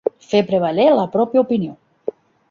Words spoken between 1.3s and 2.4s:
opinió.